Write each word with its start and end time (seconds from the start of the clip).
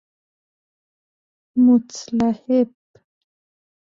متلهب 1.65 2.69